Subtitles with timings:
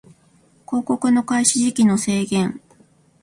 [0.67, 2.59] 広告の開始時期の制限